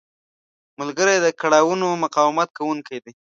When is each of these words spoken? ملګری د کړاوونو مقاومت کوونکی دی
ملګری 0.79 1.17
د 1.21 1.27
کړاوونو 1.41 1.87
مقاومت 2.03 2.49
کوونکی 2.57 2.97
دی 3.03 3.11